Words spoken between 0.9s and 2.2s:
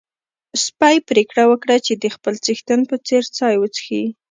پرېکړه وکړه چې د